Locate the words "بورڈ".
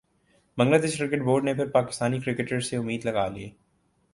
1.23-1.43